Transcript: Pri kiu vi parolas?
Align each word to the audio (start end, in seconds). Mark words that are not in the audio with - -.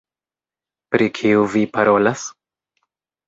Pri 0.95 1.09
kiu 1.19 1.45
vi 1.55 1.63
parolas? 1.77 2.23